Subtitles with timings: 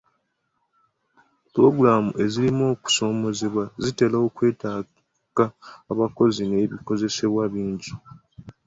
[1.51, 5.45] Pulogulaamu ezirimu okusoomoozebwa zitera okwetaaga
[5.91, 7.91] abakozi n'ebikozesebwa ebingi.